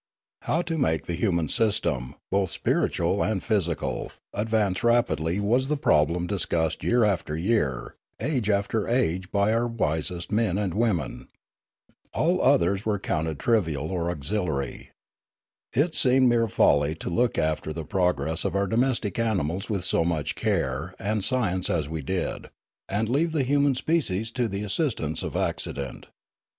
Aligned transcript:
How 0.41 0.63
to 0.63 0.79
make 0.79 1.05
the 1.05 1.13
human 1.13 1.47
system, 1.47 2.15
both 2.31 2.49
spiritual 2.49 3.23
and 3.23 3.43
physical, 3.43 4.11
advance 4.33 4.83
rapidly 4.83 5.39
was 5.39 5.67
the 5.67 5.77
problem 5.77 6.25
discussed 6.25 6.83
year 6.83 7.03
after 7.03 7.35
year, 7.37 7.93
age 8.19 8.49
after 8.49 8.87
age 8.87 9.31
by 9.31 9.53
our 9.53 9.67
wisest 9.67 10.31
men 10.31 10.57
and 10.57 10.73
women. 10.73 11.27
All 12.15 12.41
others 12.41 12.83
were 12.83 12.97
counted 12.97 13.37
trivial 13.37 13.91
or 13.91 14.05
26 14.05 14.29
402 14.29 14.33
Riallaro 14.33 14.41
auxiliary. 14.57 14.91
It 15.71 15.93
seemed 15.93 16.27
mere 16.29 16.47
folly 16.47 16.95
to 16.95 17.09
look 17.11 17.37
after 17.37 17.71
the 17.71 17.85
pro 17.85 18.11
gress 18.11 18.43
of 18.43 18.55
our 18.55 18.65
domestic 18.65 19.19
animals 19.19 19.69
with 19.69 19.85
so 19.85 20.03
much 20.03 20.33
care 20.33 20.95
and 20.97 21.23
science 21.23 21.69
as 21.69 21.87
we 21.87 22.01
did, 22.01 22.49
and 22.89 23.07
leave 23.07 23.33
the 23.33 23.43
human 23.43 23.75
species 23.75 24.31
to 24.31 24.47
the 24.47 24.63
assistance 24.63 25.21
of 25.21 25.35
accident. 25.35 26.07